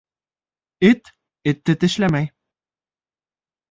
Эт 0.89 1.03
этте 1.53 1.79
тешләмәй. 1.87 2.35